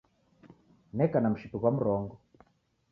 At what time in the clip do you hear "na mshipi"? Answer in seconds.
1.21-1.57